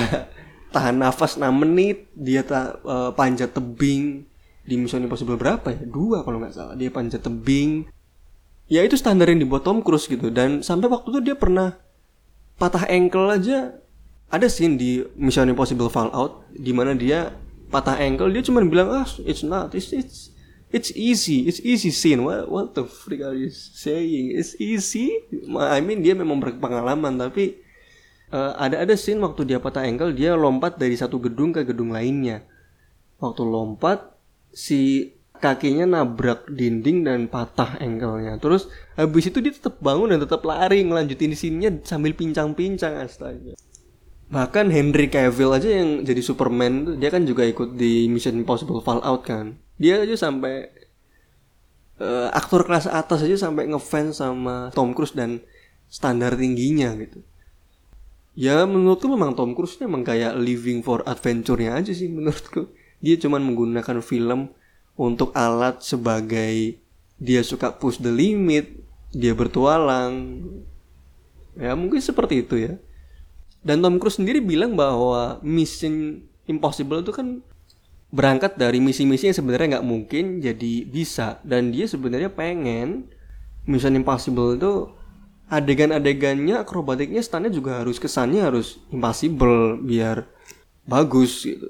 tahan 0.73 0.97
nafas 0.97 1.37
6 1.37 1.45
menit 1.53 2.09
dia 2.17 2.41
tak 2.41 2.81
uh, 2.83 3.13
panjat 3.13 3.53
tebing. 3.53 4.25
Di 4.63 4.79
Mission 4.79 5.03
Impossible 5.03 5.35
berapa 5.35 5.75
ya? 5.75 5.83
Dua 5.85 6.23
kalau 6.23 6.39
nggak 6.41 6.55
salah. 6.55 6.75
Dia 6.79 6.89
panjat 6.89 7.21
tebing. 7.21 7.87
Ya 8.71 8.81
itu 8.81 8.97
standar 8.97 9.29
yang 9.29 9.43
dibuat 9.43 9.67
Tom 9.67 9.85
Cruise 9.85 10.09
gitu. 10.09 10.33
Dan 10.33 10.65
sampai 10.65 10.89
waktu 10.89 11.13
itu 11.13 11.21
dia 11.21 11.37
pernah 11.37 11.77
patah 12.57 12.89
ankle 12.89 13.29
aja. 13.29 13.77
Ada 14.33 14.49
scene 14.49 14.81
di 14.81 15.05
Mission 15.19 15.51
Impossible 15.53 15.93
Fallout 15.93 16.49
di 16.57 16.73
mana 16.73 16.97
dia 16.97 17.37
patah 17.69 18.01
ankle. 18.01 18.33
Dia 18.33 18.41
cuma 18.41 18.65
bilang 18.65 18.89
ah 18.89 19.07
it's 19.29 19.45
not. 19.45 19.77
It's 19.77 19.93
it's 19.93 20.33
it's 20.73 20.91
easy. 20.97 21.45
It's 21.45 21.61
easy 21.61 21.93
scene. 21.93 22.25
What 22.25 22.49
what 22.49 22.67
the 22.73 22.89
freak 22.89 23.21
are 23.21 23.37
you 23.37 23.53
saying? 23.53 24.33
It's 24.33 24.57
easy? 24.57 25.13
I 25.59 25.85
mean 25.85 26.01
dia 26.01 26.17
memang 26.17 26.41
berpengalaman 26.41 27.21
tapi 27.21 27.62
uh, 28.33 28.53
ada 28.57 28.83
ada 28.83 28.95
scene 28.97 29.21
waktu 29.21 29.45
dia 29.47 29.61
patah 29.61 29.85
ankle 29.85 30.17
dia 30.17 30.35
lompat 30.35 30.81
dari 30.81 30.97
satu 30.97 31.21
gedung 31.21 31.53
ke 31.53 31.63
gedung 31.63 31.93
lainnya. 31.93 32.43
Waktu 33.21 33.45
lompat 33.47 34.19
si 34.51 35.13
kakinya 35.39 35.87
nabrak 35.87 36.47
dinding 36.51 37.07
dan 37.07 37.21
patah 37.31 37.79
ankle-nya. 37.79 38.39
Terus 38.43 38.67
habis 38.99 39.31
itu 39.31 39.39
dia 39.39 39.55
tetap 39.55 39.79
bangun 39.79 40.15
dan 40.15 40.23
tetap 40.23 40.43
lari 40.43 40.83
ngelanjutin 40.83 41.35
scene-nya 41.35 41.71
sambil 41.87 42.15
pincang-pincang 42.15 42.99
astaga. 42.99 43.55
Bahkan 44.33 44.73
Henry 44.73 45.13
Cavill 45.13 45.53
aja 45.53 45.69
yang 45.69 46.03
jadi 46.03 46.23
Superman 46.25 46.97
dia 46.97 47.13
kan 47.13 47.29
juga 47.29 47.45
ikut 47.45 47.77
di 47.77 48.09
Mission 48.09 48.39
Impossible 48.39 48.81
Fallout 48.81 49.23
kan. 49.23 49.59
Dia 49.77 50.03
aja 50.03 50.15
sampai 50.15 50.71
uh, 51.99 52.31
aktor 52.33 52.67
kelas 52.67 52.87
atas 52.87 53.27
aja 53.27 53.51
sampai 53.51 53.71
ngefans 53.71 54.23
sama 54.23 54.71
Tom 54.73 54.95
Cruise 54.95 55.15
dan 55.15 55.43
standar 55.93 56.39
tingginya 56.39 56.97
gitu 56.97 57.21
ya 58.33 58.65
menurutku 58.65 59.09
memang 59.09 59.37
Tom 59.37 59.53
Cruise 59.53 59.77
memang 59.81 60.03
kayak 60.05 60.37
living 60.41 60.81
for 60.81 61.05
adventure-nya 61.05 61.77
aja 61.77 61.93
sih 61.93 62.09
menurutku. 62.09 62.73
Dia 63.03 63.19
cuma 63.19 63.43
menggunakan 63.43 63.99
film 64.01 64.55
untuk 64.95 65.35
alat 65.35 65.83
sebagai 65.83 66.79
dia 67.19 67.41
suka 67.43 67.75
push 67.75 67.99
the 68.03 68.11
limit 68.11 68.83
dia 69.13 69.37
bertualang. 69.37 70.43
Ya 71.55 71.77
mungkin 71.77 72.01
seperti 72.01 72.43
itu 72.43 72.57
ya. 72.57 72.81
Dan 73.63 73.85
Tom 73.85 74.01
Cruise 74.01 74.19
sendiri 74.19 74.43
bilang 74.43 74.75
bahwa 74.75 75.39
Mission 75.45 76.27
Impossible 76.51 77.07
itu 77.07 77.15
kan 77.15 77.45
berangkat 78.13 78.59
dari 78.59 78.83
misi-misi 78.83 79.31
yang 79.31 79.39
sebenarnya 79.39 79.79
nggak 79.79 79.87
mungkin 79.87 80.25
jadi 80.43 80.89
bisa. 80.89 81.39
Dan 81.47 81.71
dia 81.71 81.87
sebenarnya 81.87 82.33
pengen 82.33 83.13
Mission 83.69 83.95
Impossible 83.95 84.59
itu 84.59 84.91
adegan-adegannya 85.53 86.57
akrobatiknya 86.57 87.21
standnya 87.21 87.53
juga 87.53 87.85
harus 87.85 88.01
kesannya 88.01 88.41
harus 88.41 88.81
impossible 88.89 89.77
biar 89.85 90.25
bagus 90.89 91.45
gitu. 91.45 91.69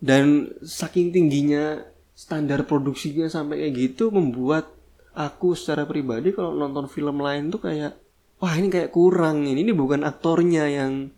Dan 0.00 0.56
saking 0.64 1.12
tingginya 1.12 1.84
standar 2.16 2.64
produksinya 2.64 3.28
sampai 3.28 3.68
kayak 3.68 3.74
gitu 3.76 4.08
membuat 4.08 4.72
aku 5.12 5.52
secara 5.52 5.84
pribadi 5.84 6.32
kalau 6.32 6.56
nonton 6.56 6.88
film 6.88 7.20
lain 7.20 7.52
tuh 7.52 7.68
kayak 7.68 8.00
wah 8.40 8.52
ini 8.56 8.72
kayak 8.72 8.92
kurang 8.92 9.44
ini 9.44 9.60
ini 9.60 9.76
bukan 9.76 10.00
aktornya 10.00 10.64
yang 10.64 11.12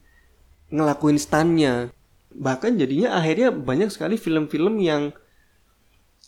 ngelakuin 0.74 1.18
stunnya. 1.22 1.94
Bahkan 2.34 2.74
jadinya 2.74 3.14
akhirnya 3.14 3.54
banyak 3.54 3.94
sekali 3.94 4.18
film-film 4.18 4.82
yang 4.82 5.14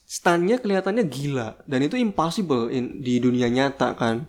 stunnya 0.07 0.63
kelihatannya 0.63 1.07
gila 1.07 1.59
dan 1.67 1.87
itu 1.87 1.95
impossible 1.99 2.71
in, 2.71 3.03
di 3.03 3.19
dunia 3.23 3.47
nyata 3.47 3.95
kan 3.95 4.27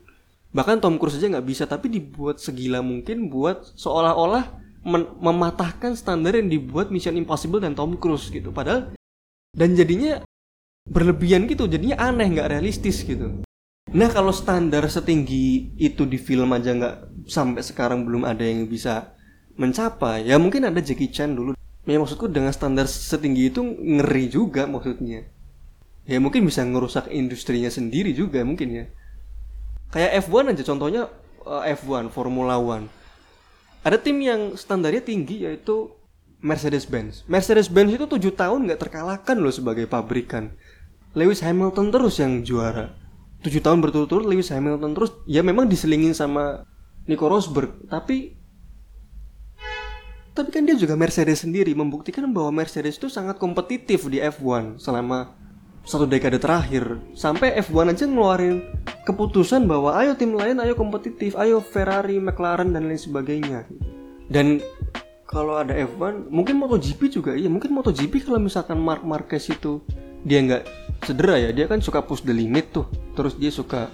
bahkan 0.51 0.79
Tom 0.84 1.00
Cruise 1.00 1.20
aja 1.20 1.31
nggak 1.31 1.48
bisa 1.48 1.63
tapi 1.67 1.88
dibuat 1.88 2.39
segila 2.39 2.84
mungkin 2.84 3.31
buat 3.31 3.75
seolah-olah 3.79 4.60
mematahkan 5.22 5.96
standar 5.96 6.36
yang 6.36 6.50
dibuat 6.51 6.89
Mission 6.91 7.15
Impossible 7.15 7.63
dan 7.63 7.77
Tom 7.77 7.96
Cruise 7.96 8.27
gitu 8.27 8.51
padahal 8.51 8.91
dan 9.55 9.75
jadinya 9.75 10.20
berlebihan 10.89 11.48
gitu 11.48 11.70
jadinya 11.70 12.01
aneh 12.12 12.27
nggak 12.34 12.50
realistis 12.51 13.05
gitu 13.05 13.46
Nah 13.91 14.08
kalau 14.08 14.31
standar 14.31 14.88
setinggi 14.88 15.75
itu 15.75 16.08
di 16.08 16.15
film 16.15 16.55
aja 16.55 16.72
nggak 16.72 17.27
sampai 17.27 17.60
sekarang 17.60 18.08
belum 18.08 18.24
ada 18.24 18.39
yang 18.39 18.63
bisa 18.63 19.12
mencapai, 19.60 20.31
ya 20.31 20.39
mungkin 20.39 20.63
ada 20.63 20.79
Jackie 20.79 21.12
Chan 21.12 21.36
dulu. 21.36 21.51
Ya 21.84 22.00
maksudku 22.00 22.31
dengan 22.31 22.55
standar 22.55 22.88
setinggi 22.88 23.51
itu 23.51 23.60
ngeri 23.65 24.31
juga 24.31 24.63
maksudnya. 24.63 25.27
Ya 26.08 26.24
mungkin 26.24 26.48
bisa 26.48 26.63
ngerusak 26.63 27.12
industrinya 27.12 27.67
sendiri 27.67 28.15
juga 28.15 28.48
mungkin 28.48 28.70
ya. 28.72 28.86
Kayak 29.91 30.25
F1 30.27 30.55
aja 30.55 30.63
contohnya 30.63 31.01
eh, 31.43 31.75
F1 31.75 32.12
Formula 32.12 32.55
One. 32.57 32.88
Ada 33.81 33.98
tim 34.00 34.17
yang 34.21 34.55
standarnya 34.55 35.03
tinggi 35.03 35.43
yaitu 35.43 35.91
Mercedes-Benz. 36.41 37.29
Mercedes-Benz 37.29 37.98
itu 37.98 38.05
tujuh 38.07 38.33
tahun 38.33 38.65
nggak 38.65 38.81
terkalahkan 38.88 39.38
loh 39.38 39.53
sebagai 39.53 39.86
pabrikan. 39.86 40.55
Lewis 41.12 41.43
Hamilton 41.43 41.91
terus 41.91 42.15
yang 42.24 42.41
juara 42.41 43.01
tujuh 43.41 43.62
tahun 43.62 43.81
berturut-turut 43.81 44.25
Lewis 44.29 44.53
Hamilton 44.53 44.93
terus 44.93 45.12
ya 45.25 45.41
memang 45.41 45.65
diselingin 45.65 46.13
sama 46.13 46.65
Nico 47.10 47.25
Rosberg 47.25 47.74
tapi 47.89 48.38
tapi 50.31 50.48
kan 50.48 50.63
dia 50.63 50.77
juga 50.77 50.95
Mercedes 50.95 51.43
sendiri 51.43 51.75
membuktikan 51.75 52.24
bahwa 52.31 52.63
Mercedes 52.63 52.95
itu 52.95 53.12
sangat 53.12 53.36
kompetitif 53.41 54.07
di 54.07 54.21
F1 54.21 54.79
selama 54.79 55.36
satu 55.81 56.05
dekade 56.05 56.38
terakhir 56.38 57.01
sampai 57.17 57.57
F1 57.65 57.98
aja 57.98 58.05
ngeluarin 58.05 58.80
keputusan 59.01 59.65
bahwa 59.65 59.98
ayo 59.98 60.13
tim 60.13 60.38
lain 60.38 60.62
ayo 60.62 60.77
kompetitif 60.77 61.34
ayo 61.34 61.58
Ferrari 61.58 62.22
McLaren 62.22 62.74
dan 62.74 62.86
lain 62.86 63.01
sebagainya. 63.01 63.65
Dan 64.29 64.62
kalau 65.25 65.58
ada 65.58 65.74
F1 65.74 66.29
mungkin 66.29 66.60
MotoGP 66.62 67.01
juga 67.10 67.31
iya 67.34 67.50
mungkin 67.50 67.74
MotoGP 67.74 68.27
kalau 68.27 68.38
misalkan 68.38 68.77
Mark 68.77 69.01
Marquez 69.01 69.50
itu 69.50 69.81
dia 70.22 70.43
nggak 70.43 70.63
cedera 71.01 71.39
ya 71.41 71.50
dia 71.50 71.65
kan 71.65 71.81
suka 71.81 72.05
push 72.05 72.22
the 72.22 72.34
limit 72.36 72.70
tuh. 72.70 72.86
Terus 73.17 73.34
dia 73.41 73.50
suka 73.50 73.89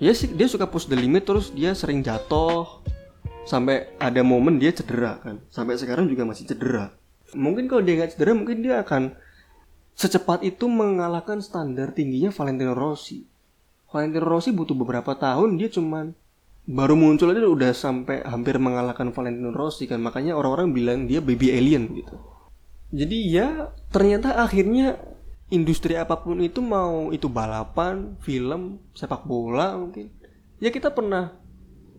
ya 0.00 0.16
sih 0.16 0.32
dia 0.32 0.48
suka 0.48 0.64
push 0.64 0.88
the 0.88 0.96
limit 0.96 1.28
terus 1.28 1.52
dia 1.52 1.76
sering 1.76 2.00
jatuh. 2.00 2.80
Sampai 3.44 3.92
ada 4.00 4.24
momen 4.24 4.56
dia 4.56 4.72
cedera 4.72 5.20
kan. 5.20 5.42
Sampai 5.52 5.76
sekarang 5.76 6.08
juga 6.08 6.24
masih 6.24 6.48
cedera. 6.48 6.96
Mungkin 7.36 7.68
kalau 7.68 7.84
dia 7.84 8.00
nggak 8.00 8.16
cedera 8.16 8.32
mungkin 8.32 8.64
dia 8.64 8.80
akan 8.80 9.12
secepat 9.92 10.40
itu 10.48 10.64
mengalahkan 10.64 11.44
standar 11.44 11.92
tingginya 11.92 12.32
Valentino 12.32 12.72
Rossi 12.72 13.29
Valentino 13.90 14.26
Rossi 14.26 14.54
butuh 14.54 14.74
beberapa 14.78 15.18
tahun 15.18 15.58
dia 15.58 15.68
cuman 15.70 16.14
baru 16.70 16.94
muncul 16.94 17.34
aja 17.34 17.42
udah 17.42 17.72
sampai 17.74 18.22
hampir 18.22 18.56
mengalahkan 18.62 19.10
Valentino 19.10 19.50
Rossi 19.50 19.90
kan 19.90 19.98
makanya 19.98 20.38
orang-orang 20.38 20.70
bilang 20.70 20.98
dia 21.10 21.18
baby 21.18 21.50
alien 21.50 21.90
gitu 21.92 22.14
jadi 22.90 23.18
ya 23.30 23.48
ternyata 23.94 24.42
akhirnya 24.42 24.98
industri 25.50 25.98
apa 25.98 26.18
pun 26.18 26.42
itu 26.42 26.62
mau 26.62 27.10
itu 27.14 27.26
balapan, 27.26 28.18
film, 28.22 28.78
sepak 28.94 29.26
bola 29.26 29.78
mungkin. 29.78 30.10
Ya 30.62 30.70
kita 30.70 30.90
pernah 30.94 31.34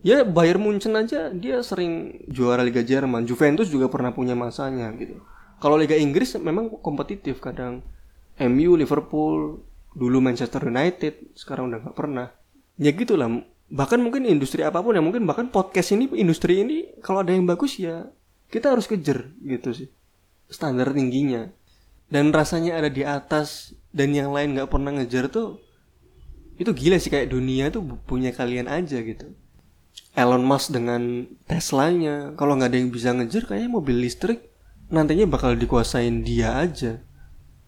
ya 0.04 0.24
Bayern 0.24 0.60
Munchen 0.60 0.96
aja 0.96 1.32
dia 1.32 1.60
sering 1.64 2.24
juara 2.28 2.64
Liga 2.64 2.84
Jerman, 2.84 3.28
Juventus 3.28 3.72
juga 3.72 3.88
pernah 3.92 4.12
punya 4.12 4.36
masanya 4.36 4.92
gitu. 4.96 5.20
Kalau 5.60 5.80
Liga 5.80 5.94
Inggris 5.94 6.34
memang 6.36 6.68
kompetitif 6.82 7.38
kadang 7.38 7.80
MU, 8.40 8.74
Liverpool, 8.74 9.62
dulu 9.92 10.20
Manchester 10.24 10.64
United, 10.68 11.36
sekarang 11.36 11.72
udah 11.72 11.88
nggak 11.88 11.96
pernah. 11.96 12.32
Ya 12.80 12.92
gitulah. 12.92 13.28
Bahkan 13.72 13.98
mungkin 14.04 14.28
industri 14.28 14.60
apa 14.64 14.84
pun 14.84 14.92
ya 14.92 15.00
mungkin 15.00 15.24
bahkan 15.24 15.48
podcast 15.48 15.96
ini 15.96 16.08
industri 16.16 16.60
ini 16.60 16.92
kalau 17.00 17.24
ada 17.24 17.32
yang 17.32 17.48
bagus 17.48 17.80
ya 17.80 18.12
kita 18.52 18.76
harus 18.76 18.84
kejar 18.84 19.32
gitu 19.40 19.72
sih 19.72 19.88
standar 20.52 20.92
tingginya 20.92 21.48
dan 22.12 22.28
rasanya 22.28 22.76
ada 22.76 22.92
di 22.92 23.00
atas 23.00 23.72
dan 23.96 24.12
yang 24.12 24.28
lain 24.28 24.52
nggak 24.52 24.68
pernah 24.68 24.92
ngejar 24.92 25.32
tuh 25.32 25.56
itu 26.60 26.68
gila 26.68 27.00
sih 27.00 27.08
kayak 27.08 27.32
dunia 27.32 27.72
tuh 27.72 27.80
punya 28.04 28.28
kalian 28.36 28.68
aja 28.68 29.00
gitu 29.00 29.32
Elon 30.12 30.44
Musk 30.44 30.76
dengan 30.76 31.24
Teslanya 31.48 32.36
kalau 32.36 32.60
nggak 32.60 32.68
ada 32.68 32.78
yang 32.78 32.92
bisa 32.92 33.16
ngejar 33.16 33.48
kayaknya 33.48 33.72
mobil 33.72 33.96
listrik 33.96 34.52
nantinya 34.92 35.24
bakal 35.24 35.56
dikuasain 35.56 36.20
dia 36.20 36.60
aja 36.60 37.00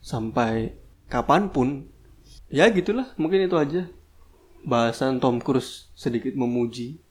sampai 0.04 0.76
kapan 1.08 1.48
pun 1.48 1.88
ya 2.54 2.70
gitulah. 2.70 3.10
Mungkin 3.18 3.50
itu 3.50 3.58
aja. 3.58 3.90
Bahasan 4.62 5.18
Tom 5.18 5.42
Cruise 5.42 5.90
sedikit 5.92 6.32
memuji 6.38 7.02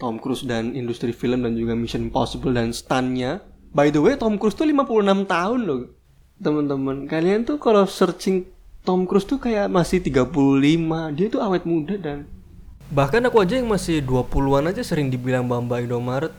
Tom 0.00 0.18
Cruise 0.18 0.42
dan 0.42 0.74
industri 0.74 1.12
film 1.14 1.44
dan 1.44 1.54
juga 1.54 1.78
Mission 1.78 2.10
Impossible 2.10 2.52
dan 2.52 2.74
stunnya 2.74 3.44
by 3.70 3.92
the 3.92 4.00
way 4.02 4.18
Tom 4.18 4.40
Cruise 4.40 4.56
tuh 4.58 4.66
56 4.66 5.28
tahun 5.28 5.60
loh 5.62 5.92
teman-teman. 6.42 7.06
Kalian 7.06 7.46
tuh 7.46 7.62
kalau 7.62 7.86
searching 7.86 8.50
Tom 8.82 9.06
Cruise 9.06 9.28
tuh 9.28 9.38
kayak 9.38 9.70
masih 9.70 10.02
35 10.02 10.26
dia 11.14 11.26
tuh 11.30 11.40
awet 11.40 11.62
muda 11.62 11.94
dan 11.94 12.26
bahkan 12.90 13.22
aku 13.24 13.40
aja 13.40 13.62
yang 13.62 13.70
masih 13.70 14.02
20-an 14.02 14.74
aja 14.74 14.82
sering 14.82 15.08
dibilang 15.08 15.46
Bamba 15.46 15.78
Indomaret. 15.78 16.34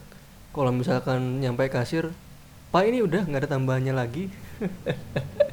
Kalau 0.51 0.73
misalkan 0.75 1.39
nyampe 1.39 1.69
kasir 1.71 2.11
Pak 2.67 2.83
ini 2.83 2.99
udah 2.99 3.23
nggak 3.23 3.47
ada 3.47 3.49
tambahannya 3.55 3.93
lagi. 3.95 4.27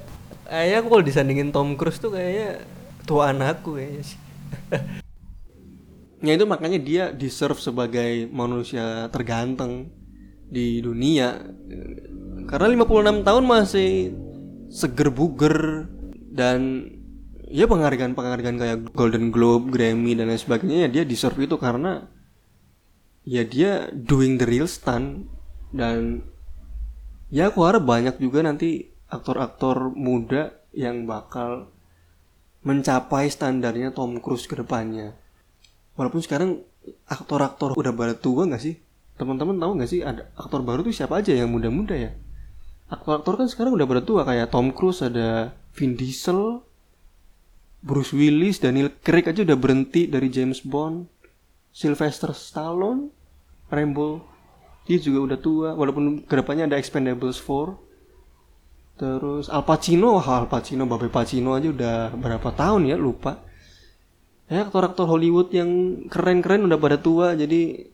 kayaknya 0.54 0.76
aku 0.78 0.88
kalau 0.94 1.04
disandingin 1.04 1.50
Tom 1.50 1.74
Cruise 1.74 1.98
tuh 1.98 2.14
kayaknya 2.14 2.62
tua 3.02 3.34
anakku 3.34 3.74
kayaknya 3.74 4.02
sih. 4.06 4.18
ya 6.26 6.32
itu 6.38 6.46
makanya 6.46 6.78
dia 6.78 7.04
deserve 7.10 7.58
sebagai 7.58 8.30
manusia 8.30 9.10
terganteng 9.10 9.90
di 10.46 10.78
dunia. 10.78 11.42
Karena 12.46 12.70
56 12.70 13.26
tahun 13.26 13.44
masih 13.44 13.90
seger 14.70 15.10
buger 15.10 15.90
dan 16.30 16.90
ya 17.50 17.66
penghargaan-penghargaan 17.66 18.58
kayak 18.58 18.78
Golden 18.94 19.34
Globe, 19.34 19.74
Grammy 19.74 20.14
dan 20.14 20.30
lain 20.30 20.38
sebagainya 20.38 20.86
ya 20.86 20.88
dia 20.90 21.02
deserve 21.02 21.42
itu 21.42 21.58
karena 21.58 22.06
ya 23.26 23.42
dia 23.42 23.90
doing 23.90 24.38
the 24.38 24.46
real 24.46 24.68
stunt 24.68 25.26
dan 25.74 26.22
ya 27.32 27.50
aku 27.50 27.64
harap 27.66 27.82
banyak 27.82 28.20
juga 28.20 28.44
nanti 28.44 28.93
aktor-aktor 29.14 29.94
muda 29.94 30.58
yang 30.74 31.06
bakal 31.06 31.70
mencapai 32.66 33.30
standarnya 33.30 33.94
Tom 33.94 34.18
Cruise 34.18 34.50
ke 34.50 34.58
depannya. 34.58 35.14
Walaupun 35.94 36.18
sekarang 36.24 36.64
aktor-aktor 37.06 37.78
udah 37.78 37.94
pada 37.94 38.18
tua 38.18 38.50
gak 38.50 38.58
sih? 38.58 38.80
Teman-teman 39.14 39.54
tahu 39.60 39.78
gak 39.78 39.90
sih 39.90 40.02
ada 40.02 40.26
aktor 40.34 40.66
baru 40.66 40.82
tuh 40.82 40.90
siapa 40.90 41.22
aja 41.22 41.30
yang 41.30 41.52
muda-muda 41.54 41.94
ya? 41.94 42.10
Aktor-aktor 42.90 43.38
kan 43.38 43.46
sekarang 43.46 43.78
udah 43.78 43.86
pada 43.86 44.02
tua 44.02 44.26
kayak 44.26 44.50
Tom 44.50 44.74
Cruise 44.74 45.04
ada 45.06 45.54
Vin 45.76 45.94
Diesel, 45.94 46.60
Bruce 47.84 48.16
Willis, 48.16 48.58
Daniel 48.58 48.90
Craig 49.04 49.28
aja 49.28 49.44
udah 49.44 49.58
berhenti 49.60 50.08
dari 50.08 50.32
James 50.32 50.64
Bond, 50.64 51.06
Sylvester 51.68 52.32
Stallone, 52.32 53.12
Rambo, 53.68 54.24
dia 54.88 54.96
juga 54.96 55.32
udah 55.32 55.38
tua. 55.40 55.68
Walaupun 55.76 56.24
ke 56.24 56.34
depannya 56.38 56.64
ada 56.64 56.80
Expendables 56.80 57.40
4, 57.40 57.83
terus 58.94 59.50
Al 59.50 59.66
Pacino, 59.66 60.18
wah 60.18 60.42
Al 60.42 60.46
Pacino, 60.46 60.86
Babe 60.86 61.10
Pacino 61.10 61.54
aja 61.58 61.68
udah 61.70 61.96
berapa 62.14 62.48
tahun 62.54 62.90
ya 62.90 62.96
lupa. 62.98 63.42
Ya 64.46 64.68
aktor-aktor 64.68 65.08
Hollywood 65.08 65.50
yang 65.56 66.04
keren-keren 66.12 66.68
udah 66.68 66.76
pada 66.76 67.00
tua, 67.00 67.32
jadi 67.32 67.88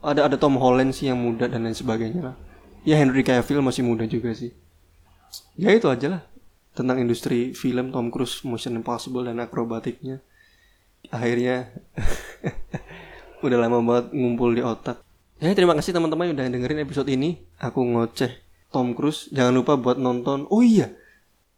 ada 0.00 0.30
ada 0.30 0.36
Tom 0.38 0.54
Holland 0.56 0.94
sih 0.94 1.10
yang 1.10 1.18
muda 1.18 1.50
dan 1.50 1.66
lain 1.66 1.74
sebagainya 1.74 2.32
lah. 2.32 2.36
Ya 2.86 2.96
Henry 2.96 3.26
Cavill 3.26 3.60
masih 3.60 3.82
muda 3.82 4.06
juga 4.06 4.30
sih. 4.32 4.54
Ya 5.58 5.74
itu 5.74 5.90
aja 5.90 6.06
lah 6.06 6.22
tentang 6.76 7.00
industri 7.00 7.56
film 7.56 7.88
Tom 7.88 8.12
Cruise 8.12 8.44
Mission 8.44 8.76
Impossible 8.76 9.24
dan 9.24 9.40
akrobatiknya 9.40 10.20
akhirnya 11.08 11.72
udah 13.44 13.58
lama 13.58 13.80
banget 13.80 14.06
ngumpul 14.12 14.52
di 14.52 14.60
otak 14.60 15.00
ya 15.40 15.56
terima 15.56 15.72
kasih 15.72 15.96
teman-teman 15.96 16.36
udah 16.36 16.44
dengerin 16.52 16.84
episode 16.84 17.08
ini 17.08 17.40
aku 17.56 17.80
ngoceh 17.80 18.45
Tom 18.76 18.92
Cruise 18.92 19.32
jangan 19.32 19.56
lupa 19.56 19.80
buat 19.80 19.96
nonton. 19.96 20.44
Oh 20.52 20.60
iya 20.60 20.92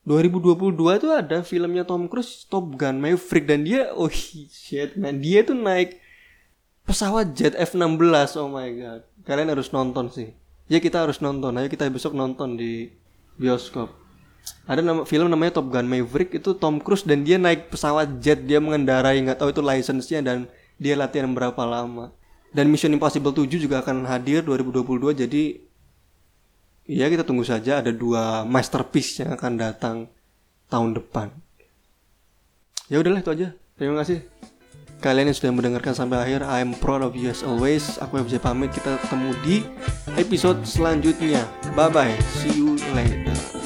2022 0.06 0.78
itu 0.78 1.08
ada 1.10 1.42
filmnya 1.42 1.82
Tom 1.82 2.06
Cruise 2.06 2.46
Top 2.46 2.78
Gun 2.78 3.02
Maverick 3.02 3.50
dan 3.50 3.66
dia 3.66 3.90
oh 3.90 4.06
shit 4.06 4.94
man 4.94 5.18
dia 5.18 5.42
tuh 5.42 5.58
naik 5.58 5.98
pesawat 6.87 7.34
jet 7.34 7.58
F16 7.58 8.38
oh 8.38 8.48
my 8.48 8.70
god. 8.78 9.02
Kalian 9.26 9.50
harus 9.50 9.75
nonton 9.75 10.08
sih. 10.14 10.30
Ya 10.70 10.78
kita 10.78 11.02
harus 11.02 11.18
nonton. 11.18 11.58
Ayo 11.58 11.66
kita 11.66 11.90
besok 11.90 12.14
nonton 12.14 12.54
di 12.54 12.88
bioskop. 13.37 13.92
Ada 14.64 14.80
nama 14.80 15.04
film 15.04 15.28
namanya 15.28 15.60
Top 15.60 15.68
Gun 15.68 15.84
Maverick 15.84 16.38
itu 16.38 16.56
Tom 16.56 16.80
Cruise 16.80 17.04
dan 17.04 17.26
dia 17.26 17.37
naik 17.37 17.68
pesawat 17.68 18.22
jet. 18.22 18.46
Dia 18.46 18.62
mengendarai 18.62 19.20
nggak 19.20 19.42
tahu 19.42 19.52
itu 19.52 19.60
license-nya 19.60 20.25
dan 20.25 20.48
dia 20.80 20.96
latihan 20.96 21.28
berapa 21.34 21.60
lama. 21.66 22.16
Dan 22.48 22.72
Mission 22.72 22.96
Impossible 22.96 23.37
7 23.37 23.60
juga 23.60 23.84
akan 23.84 24.08
hadir 24.08 24.40
2022 24.40 25.12
jadi 25.12 25.67
ya 26.88 27.07
kita 27.12 27.23
tunggu 27.23 27.45
saja 27.45 27.85
ada 27.85 27.92
dua 27.92 28.49
masterpiece 28.49 29.21
yang 29.21 29.37
akan 29.37 29.52
datang 29.61 29.97
tahun 30.73 30.97
depan. 30.97 31.28
Ya 32.88 32.99
udahlah 33.04 33.21
itu 33.21 33.30
aja. 33.30 33.49
Terima 33.76 34.00
kasih. 34.00 34.25
Kalian 34.98 35.31
yang 35.31 35.38
sudah 35.38 35.55
mendengarkan 35.55 35.94
sampai 35.94 36.18
akhir 36.18 36.42
I'm 36.42 36.74
proud 36.74 37.07
of 37.07 37.14
you 37.14 37.31
as 37.31 37.46
always. 37.46 38.01
Aku 38.03 38.18
FJ 38.24 38.42
pamit. 38.42 38.74
Kita 38.74 38.98
ketemu 38.98 39.31
di 39.46 39.57
episode 40.18 40.64
selanjutnya. 40.66 41.46
Bye 41.79 41.92
bye 41.92 42.16
see 42.42 42.59
you 42.59 42.74
later 42.96 43.58